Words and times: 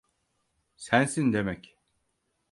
Sensin 0.77 1.33
demek. 1.33 1.77